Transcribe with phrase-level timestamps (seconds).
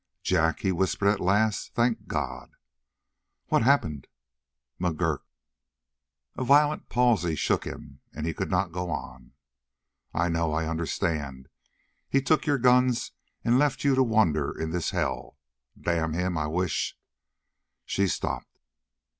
[0.23, 1.75] "Jack!" he whispered at last.
[1.75, 2.55] "Thank God!"
[3.49, 4.07] "What's happened?"
[4.79, 5.19] "McGurk"
[6.35, 9.33] A violent palsy shook him, and he could not go on.
[10.11, 11.49] "I know I understand.
[12.09, 13.11] He took your guns
[13.45, 15.37] and left you to wander in this hell!
[15.79, 16.35] Damn him!
[16.35, 16.97] I wish"
[17.85, 18.57] She stopped.